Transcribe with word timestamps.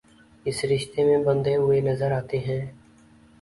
اس 0.45 0.63
رشتے 0.65 1.03
میں 1.05 1.17
بندھے 1.25 1.55
ہوئے 1.55 1.79
نظرآتے 1.81 2.39
ہیں 2.39 2.61